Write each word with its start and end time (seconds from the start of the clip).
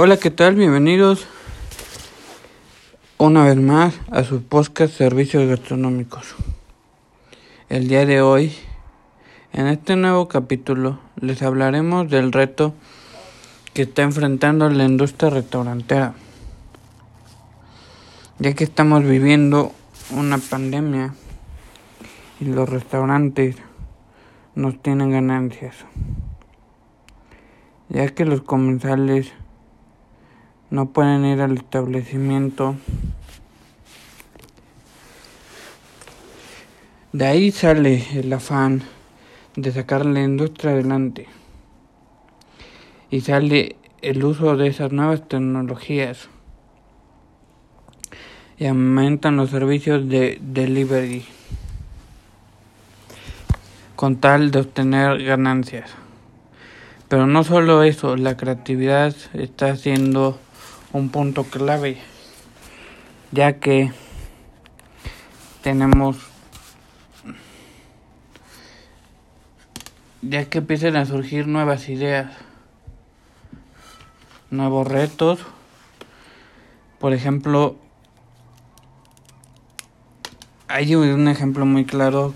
Hola, 0.00 0.16
¿qué 0.16 0.30
tal? 0.30 0.54
Bienvenidos 0.54 1.26
una 3.16 3.44
vez 3.44 3.56
más 3.56 4.00
a 4.12 4.22
su 4.22 4.44
podcast 4.44 4.94
Servicios 4.94 5.48
Gastronómicos. 5.48 6.36
El 7.68 7.88
día 7.88 8.06
de 8.06 8.22
hoy, 8.22 8.54
en 9.52 9.66
este 9.66 9.96
nuevo 9.96 10.28
capítulo, 10.28 11.00
les 11.20 11.42
hablaremos 11.42 12.08
del 12.08 12.30
reto 12.30 12.74
que 13.74 13.82
está 13.82 14.02
enfrentando 14.02 14.70
la 14.70 14.84
industria 14.84 15.30
restaurantera, 15.30 16.14
ya 18.38 18.54
que 18.54 18.62
estamos 18.62 19.02
viviendo 19.02 19.72
una 20.12 20.38
pandemia 20.38 21.12
y 22.38 22.44
los 22.44 22.68
restaurantes 22.68 23.56
no 24.54 24.72
tienen 24.74 25.10
ganancias, 25.10 25.74
ya 27.88 28.06
que 28.10 28.24
los 28.24 28.42
comensales 28.42 29.32
no 30.70 30.86
pueden 30.90 31.24
ir 31.24 31.40
al 31.40 31.56
establecimiento. 31.56 32.76
De 37.12 37.26
ahí 37.26 37.50
sale 37.50 38.04
el 38.12 38.32
afán 38.32 38.82
de 39.56 39.72
sacar 39.72 40.04
la 40.04 40.22
industria 40.22 40.72
adelante 40.72 41.26
y 43.10 43.22
sale 43.22 43.76
el 44.02 44.22
uso 44.22 44.56
de 44.56 44.68
esas 44.68 44.92
nuevas 44.92 45.26
tecnologías 45.26 46.28
y 48.58 48.66
aumentan 48.66 49.36
los 49.36 49.50
servicios 49.50 50.08
de 50.08 50.38
delivery 50.42 51.24
con 53.96 54.16
tal 54.16 54.50
de 54.50 54.60
obtener 54.60 55.24
ganancias. 55.24 55.90
Pero 57.08 57.26
no 57.26 57.42
solo 57.42 57.82
eso, 57.82 58.16
la 58.16 58.36
creatividad 58.36 59.14
está 59.32 59.74
siendo 59.76 60.38
un 60.92 61.10
punto 61.10 61.44
clave, 61.44 61.98
ya 63.30 63.58
que 63.60 63.92
tenemos, 65.62 66.16
ya 70.22 70.46
que 70.46 70.58
empiezan 70.58 70.96
a 70.96 71.04
surgir 71.04 71.46
nuevas 71.46 71.88
ideas, 71.88 72.32
nuevos 74.50 74.88
retos, 74.88 75.40
por 76.98 77.12
ejemplo, 77.12 77.76
hay 80.68 80.94
un 80.94 81.28
ejemplo 81.28 81.66
muy 81.66 81.84
claro 81.84 82.34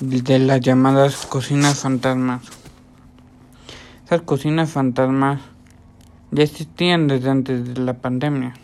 de 0.00 0.38
las 0.38 0.60
llamadas 0.60 1.26
cocinas 1.26 1.80
fantasmas. 1.80 2.42
Esas 4.04 4.22
cocinas 4.22 4.70
fantasmas 4.70 5.40
ya 6.30 6.42
existían 6.42 7.08
desde 7.08 7.30
antes 7.30 7.74
de 7.74 7.80
la 7.80 7.94
pandemia, 7.94 8.54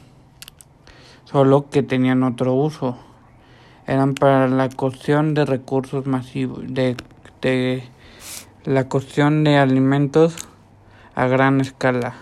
solo 1.25 1.71
que 1.71 1.83
tenían 1.83 2.23
otro 2.23 2.55
uso. 2.55 2.99
Eran 3.87 4.15
para 4.15 4.49
la 4.49 4.69
cocción 4.69 5.35
de 5.35 5.45
recursos 5.45 6.07
masivos, 6.07 6.63
de, 6.69 6.97
de 7.41 7.85
la 8.65 8.89
cocción 8.89 9.45
de 9.45 9.57
alimentos 9.59 10.37
a 11.15 11.27
gran 11.27 11.61
escala, 11.61 12.15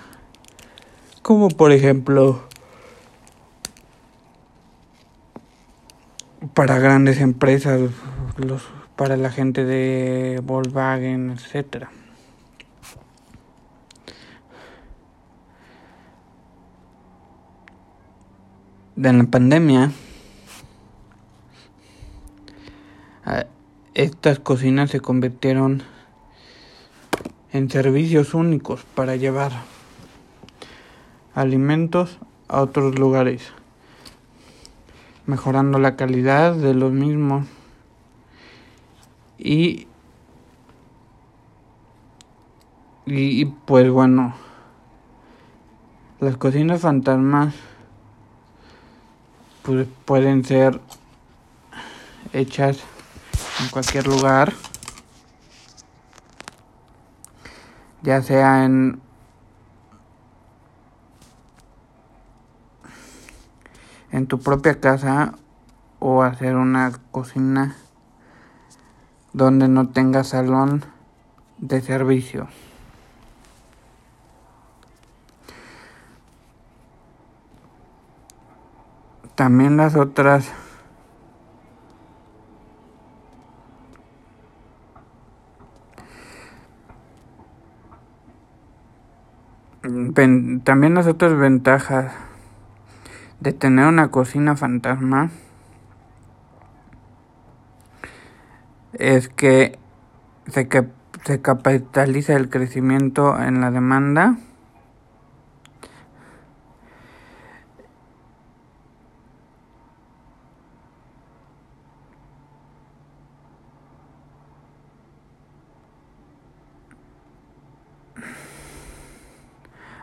como 1.22 1.48
por 1.48 1.72
ejemplo 1.72 2.42
para 6.54 6.78
grandes 6.78 7.20
empresas, 7.20 7.90
los, 8.36 8.62
para 8.96 9.16
la 9.16 9.30
gente 9.30 9.64
de 9.64 10.40
Volkswagen, 10.42 11.30
etcétera. 11.30 11.90
De 19.00 19.14
la 19.14 19.24
pandemia, 19.24 19.92
estas 23.94 24.38
cocinas 24.40 24.90
se 24.90 25.00
convirtieron 25.00 25.82
en 27.50 27.70
servicios 27.70 28.34
únicos 28.34 28.84
para 28.94 29.16
llevar 29.16 29.52
alimentos 31.34 32.18
a 32.48 32.60
otros 32.60 32.98
lugares, 32.98 33.54
mejorando 35.24 35.78
la 35.78 35.96
calidad 35.96 36.54
de 36.54 36.74
los 36.74 36.92
mismos 36.92 37.46
y, 39.38 39.86
y, 43.06 43.46
pues 43.46 43.88
bueno, 43.88 44.34
las 46.20 46.36
cocinas 46.36 46.82
fantasmas 46.82 47.54
pues, 49.62 49.86
pueden 50.04 50.44
ser 50.44 50.80
hechas 52.32 52.78
en 53.60 53.68
cualquier 53.68 54.06
lugar, 54.06 54.52
ya 58.02 58.22
sea 58.22 58.64
en 58.64 59.00
en 64.12 64.26
tu 64.26 64.40
propia 64.40 64.80
casa 64.80 65.34
o 65.98 66.22
hacer 66.22 66.56
una 66.56 66.92
cocina 67.10 67.76
donde 69.32 69.68
no 69.68 69.88
tenga 69.88 70.24
salón 70.24 70.84
de 71.58 71.80
servicio. 71.80 72.48
También 79.40 79.78
las 79.78 79.96
otras. 79.96 80.52
También 89.82 90.92
las 90.92 91.06
otras 91.06 91.38
ventajas 91.38 92.12
de 93.40 93.54
tener 93.54 93.86
una 93.86 94.10
cocina 94.10 94.56
fantasma 94.56 95.30
es 98.92 99.30
que 99.30 99.78
se, 100.48 100.68
que 100.68 100.86
se 101.24 101.40
capitaliza 101.40 102.36
el 102.36 102.50
crecimiento 102.50 103.40
en 103.40 103.62
la 103.62 103.70
demanda 103.70 104.36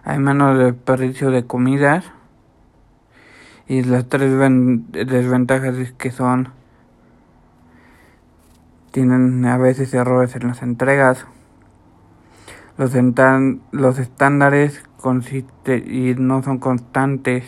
hay 0.07 0.19
menos 0.19 0.57
desperdicio 0.57 1.31
de 1.31 1.45
comidas. 1.45 2.05
Y 3.67 3.83
las 3.83 4.07
tres 4.07 4.31
desventajas 4.89 5.75
es 5.75 5.91
que 5.91 6.11
son 6.11 6.47
tienen 8.91 9.45
a 9.45 9.57
veces 9.57 9.93
errores 9.93 10.33
en 10.37 10.47
las 10.47 10.61
entregas. 10.61 11.27
Los, 12.77 12.95
estándares 13.99 14.81
consiste 14.95 15.77
y 15.79 16.15
no 16.15 16.41
son 16.41 16.59
constantes. 16.59 17.43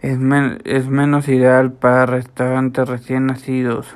Es, 0.00 0.18
es 0.64 0.88
menos 0.88 1.28
ideal 1.28 1.70
para 1.70 2.06
restaurantes 2.06 2.88
recién 2.88 3.26
nacidos 3.26 3.94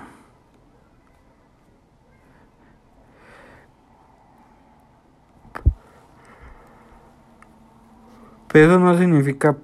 Pero 8.50 8.66
eso 8.66 8.78
no 8.78 8.96
significa 8.96 9.56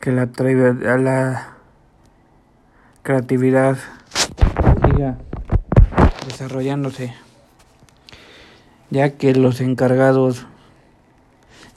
que 0.00 0.12
la, 0.12 0.26
la 0.96 1.56
creatividad 3.02 3.76
siga 4.86 5.18
desarrollándose, 6.26 7.12
ya 8.88 9.16
que 9.18 9.34
los 9.34 9.60
encargados, 9.60 10.46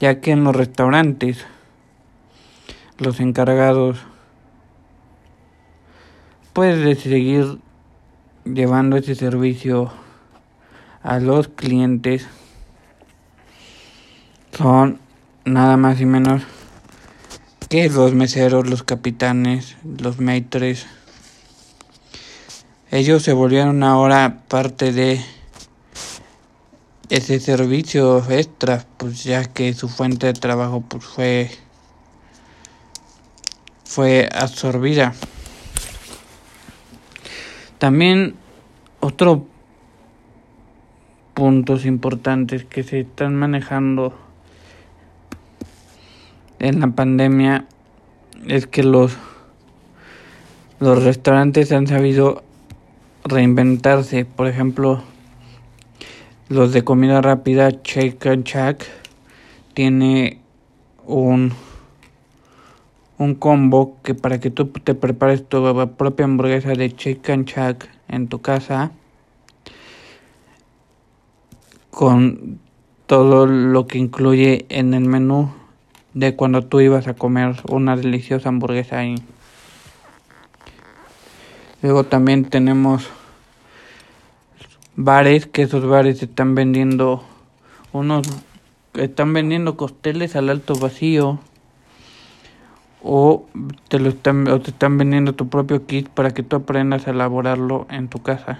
ya 0.00 0.20
que 0.20 0.30
en 0.30 0.44
los 0.44 0.56
restaurantes, 0.56 1.44
los 2.98 3.20
encargados 3.20 3.98
pueden 6.54 6.96
seguir 6.96 7.58
llevando 8.44 8.96
ese 8.96 9.14
servicio 9.14 9.92
a 11.02 11.18
los 11.18 11.48
clientes 11.48 12.26
son 14.62 15.00
nada 15.44 15.76
más 15.76 16.00
y 16.00 16.06
menos 16.06 16.44
que 17.68 17.88
los 17.88 18.14
meseros, 18.14 18.70
los 18.70 18.84
capitanes, 18.84 19.76
los 19.82 20.20
maitres. 20.20 20.86
Ellos 22.92 23.24
se 23.24 23.32
volvieron 23.32 23.82
ahora 23.82 24.44
parte 24.46 24.92
de 24.92 25.20
ese 27.08 27.40
servicio 27.40 28.24
extra, 28.30 28.86
pues 28.98 29.24
ya 29.24 29.46
que 29.46 29.74
su 29.74 29.88
fuente 29.88 30.28
de 30.28 30.34
trabajo 30.34 30.80
pues 30.80 31.04
fue 31.04 31.50
fue 33.84 34.28
absorbida. 34.32 35.12
También 37.78 38.36
otro 39.00 39.44
puntos 41.34 41.84
importantes 41.84 42.64
que 42.64 42.84
se 42.84 43.00
están 43.00 43.34
manejando 43.34 44.21
en 46.62 46.80
la 46.80 46.86
pandemia 46.88 47.66
es 48.46 48.66
que 48.66 48.82
los 48.84 49.16
los 50.78 51.04
restaurantes 51.04 51.70
han 51.70 51.86
sabido 51.86 52.42
reinventarse, 53.24 54.24
por 54.24 54.48
ejemplo, 54.48 55.02
los 56.48 56.72
de 56.72 56.82
comida 56.82 57.20
rápida 57.20 57.70
Shake 57.70 58.42
Shack 58.44 58.86
tiene 59.74 60.40
un 61.04 61.52
un 63.18 63.34
combo 63.34 63.96
que 64.02 64.14
para 64.14 64.40
que 64.40 64.50
tú 64.50 64.66
te 64.66 64.94
prepares 64.94 65.48
tu 65.48 65.62
propia 65.96 66.24
hamburguesa 66.24 66.72
de 66.72 66.88
Shake 66.88 67.44
Shack 67.44 67.88
en 68.08 68.28
tu 68.28 68.40
casa 68.40 68.92
con 71.90 72.60
todo 73.06 73.46
lo 73.46 73.86
que 73.86 73.98
incluye 73.98 74.66
en 74.68 74.94
el 74.94 75.04
menú 75.04 75.61
de 76.14 76.36
cuando 76.36 76.62
tú 76.62 76.80
ibas 76.80 77.08
a 77.08 77.14
comer 77.14 77.56
una 77.68 77.96
deliciosa 77.96 78.48
hamburguesa 78.48 78.98
ahí. 78.98 79.16
Luego 81.82 82.04
también 82.04 82.44
tenemos 82.44 83.08
bares 84.94 85.46
que 85.46 85.62
esos 85.62 85.86
bares 85.86 86.22
están 86.22 86.54
vendiendo 86.54 87.24
unos 87.92 88.26
están 88.94 89.32
vendiendo 89.32 89.76
costeles 89.76 90.36
al 90.36 90.50
alto 90.50 90.74
vacío 90.74 91.40
o 93.02 93.46
te 93.88 93.98
lo 93.98 94.10
están 94.10 94.46
o 94.48 94.60
te 94.60 94.70
están 94.70 94.98
vendiendo 94.98 95.34
tu 95.34 95.48
propio 95.48 95.86
kit 95.86 96.08
para 96.08 96.32
que 96.32 96.42
tú 96.42 96.56
aprendas 96.56 97.08
a 97.08 97.10
elaborarlo 97.10 97.86
en 97.90 98.08
tu 98.08 98.22
casa. 98.22 98.58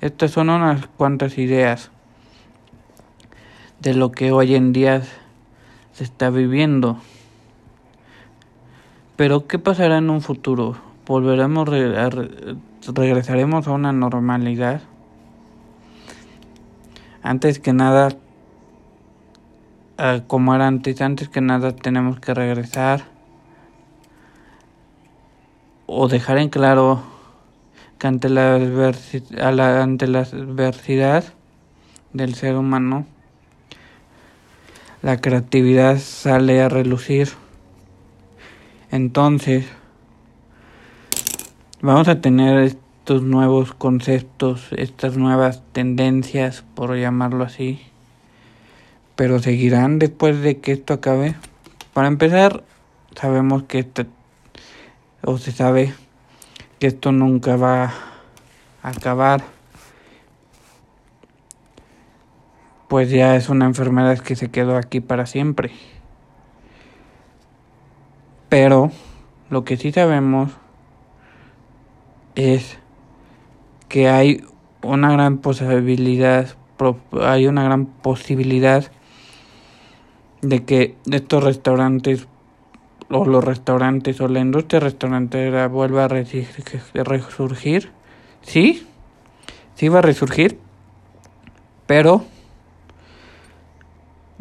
Estas 0.00 0.30
son 0.30 0.50
unas 0.50 0.86
cuantas 0.86 1.38
ideas 1.38 1.90
de 3.80 3.94
lo 3.94 4.12
que 4.12 4.30
hoy 4.30 4.54
en 4.54 4.72
día 4.72 5.02
se 5.96 6.04
está 6.04 6.28
viviendo. 6.28 6.98
Pero 9.16 9.46
¿qué 9.46 9.58
pasará 9.58 9.96
en 9.96 10.10
un 10.10 10.20
futuro? 10.20 10.76
¿Volveremos 11.06 11.66
a 11.70 12.10
regresaremos 12.92 13.66
a 13.66 13.72
una 13.72 13.92
normalidad? 13.92 14.82
Antes 17.22 17.60
que 17.60 17.72
nada 17.72 18.10
como 20.26 20.54
era 20.54 20.66
antes, 20.66 21.00
antes 21.00 21.30
que 21.30 21.40
nada 21.40 21.74
tenemos 21.74 22.20
que 22.20 22.34
regresar 22.34 23.04
o 25.86 26.08
dejar 26.08 26.36
en 26.36 26.50
claro 26.50 27.00
que 27.98 28.06
ante 28.06 28.28
la, 28.28 28.56
ante 29.82 30.06
la 30.08 30.20
adversidad 30.20 31.24
del 32.12 32.34
ser 32.34 32.56
humano, 32.56 33.06
la 35.02 35.20
creatividad 35.20 35.98
sale 35.98 36.62
a 36.62 36.68
relucir. 36.68 37.28
Entonces, 38.90 39.66
vamos 41.80 42.08
a 42.08 42.20
tener 42.20 42.58
estos 42.58 43.22
nuevos 43.22 43.74
conceptos, 43.74 44.68
estas 44.76 45.16
nuevas 45.16 45.62
tendencias, 45.72 46.64
por 46.74 46.96
llamarlo 46.96 47.44
así, 47.44 47.80
pero 49.16 49.38
seguirán 49.38 49.98
después 49.98 50.40
de 50.40 50.58
que 50.58 50.72
esto 50.72 50.94
acabe. 50.94 51.34
Para 51.92 52.08
empezar, 52.08 52.64
sabemos 53.14 53.64
que 53.64 53.80
este, 53.80 54.06
o 55.22 55.38
se 55.38 55.52
sabe 55.52 55.94
que 56.78 56.86
esto 56.86 57.12
nunca 57.12 57.56
va 57.56 57.92
a 58.82 58.88
acabar. 58.88 59.55
Pues 62.88 63.10
ya 63.10 63.36
es 63.36 63.48
una 63.48 63.66
enfermedad 63.66 64.18
que 64.18 64.36
se 64.36 64.50
quedó 64.50 64.76
aquí 64.76 65.00
para 65.00 65.26
siempre. 65.26 65.70
Pero 68.48 68.92
lo 69.50 69.64
que 69.64 69.76
sí 69.76 69.92
sabemos 69.92 70.52
es 72.36 72.78
que 73.88 74.08
hay 74.08 74.44
una 74.82 75.10
gran 75.10 75.38
posibilidad 75.38 76.56
hay 77.22 77.46
una 77.46 77.64
gran 77.64 77.86
posibilidad 77.86 78.90
de 80.42 80.64
que 80.64 80.94
estos 81.10 81.42
restaurantes 81.42 82.28
o 83.08 83.24
los 83.24 83.42
restaurantes 83.42 84.20
o 84.20 84.28
la 84.28 84.40
industria 84.40 84.80
restaurantera 84.80 85.68
vuelva 85.68 86.04
a 86.04 86.08
resurgir. 86.08 87.90
Sí, 88.42 88.86
sí 89.74 89.88
va 89.88 90.00
a 90.00 90.02
resurgir, 90.02 90.58
pero 91.86 92.24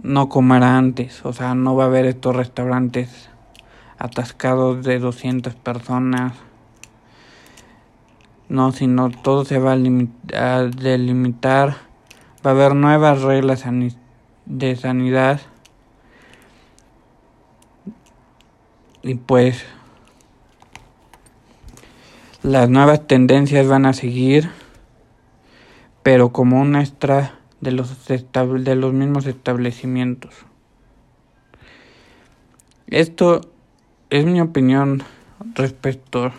no 0.05 0.29
como 0.29 0.55
era 0.55 0.77
antes. 0.77 1.25
O 1.25 1.33
sea, 1.33 1.55
no 1.55 1.75
va 1.75 1.85
a 1.85 1.87
haber 1.87 2.05
estos 2.05 2.35
restaurantes 2.35 3.29
atascados 3.97 4.85
de 4.85 4.99
200 4.99 5.55
personas. 5.55 6.33
No, 8.47 8.71
sino 8.71 9.09
todo 9.09 9.43
se 9.45 9.57
va 9.57 9.73
a, 9.73 9.75
a 9.75 10.63
delimitar. 10.63 11.77
Va 12.45 12.51
a 12.51 12.53
haber 12.53 12.75
nuevas 12.75 13.23
reglas 13.23 13.63
de 14.45 14.75
sanidad 14.75 15.41
y 19.01 19.15
pues 19.15 19.65
las 22.43 22.69
nuevas 22.69 23.07
tendencias 23.07 23.67
van 23.67 23.87
a 23.87 23.93
seguir 23.93 24.49
pero 26.05 26.29
como 26.29 26.61
una 26.61 26.81
extra 26.81 27.39
de 27.61 27.71
los 27.71 28.07
de 28.07 28.75
los 28.75 28.93
mismos 28.93 29.25
establecimientos. 29.25 30.33
Esto 32.87 33.41
es 34.09 34.25
mi 34.25 34.41
opinión 34.41 35.03
respecto 35.55 36.31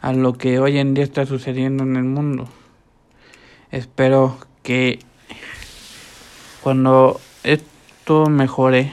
a 0.00 0.12
lo 0.12 0.32
que 0.32 0.58
hoy 0.58 0.78
en 0.78 0.94
día 0.94 1.04
está 1.04 1.26
sucediendo 1.26 1.84
en 1.84 1.96
el 1.96 2.04
mundo. 2.04 2.48
Espero 3.70 4.38
que 4.62 4.98
cuando 6.62 7.20
esto 7.44 8.26
mejore 8.26 8.92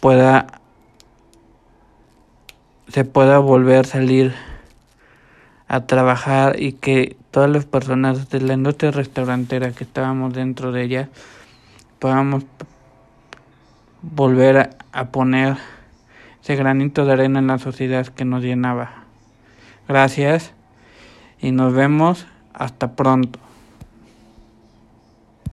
pueda 0.00 0.60
se 2.88 3.04
pueda 3.04 3.38
volver 3.38 3.80
a 3.80 3.84
salir 3.84 4.34
a 5.68 5.86
trabajar 5.86 6.60
y 6.60 6.72
que 6.72 7.16
todas 7.30 7.50
las 7.50 7.66
personas 7.66 8.30
de 8.30 8.40
la 8.40 8.54
industria 8.54 8.90
restaurantera 8.90 9.72
que 9.72 9.84
estábamos 9.84 10.32
dentro 10.32 10.72
de 10.72 10.82
ella 10.82 11.08
podamos 11.98 12.44
volver 14.02 14.56
a, 14.58 14.70
a 14.92 15.08
poner 15.08 15.56
ese 16.42 16.56
granito 16.56 17.04
de 17.04 17.12
arena 17.12 17.38
en 17.38 17.48
la 17.48 17.58
sociedad 17.58 18.06
que 18.06 18.24
nos 18.24 18.42
llenaba. 18.42 19.04
Gracias 19.86 20.52
y 21.40 21.52
nos 21.52 21.74
vemos 21.74 22.26
hasta 22.54 22.92
pronto. 22.92 23.38